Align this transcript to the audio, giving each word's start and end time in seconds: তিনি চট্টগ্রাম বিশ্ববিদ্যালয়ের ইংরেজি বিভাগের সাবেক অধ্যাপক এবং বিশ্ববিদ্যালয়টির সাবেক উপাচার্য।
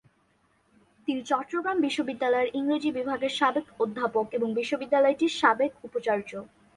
তিনি 1.07 1.21
চট্টগ্রাম 1.23 1.77
বিশ্ববিদ্যালয়ের 1.81 2.53
ইংরেজি 2.53 2.89
বিভাগের 2.91 3.33
সাবেক 3.39 3.65
অধ্যাপক 3.79 4.25
এবং 4.33 4.47
বিশ্ববিদ্যালয়টির 4.59 5.33
সাবেক 5.41 5.71
উপাচার্য। 5.83 6.31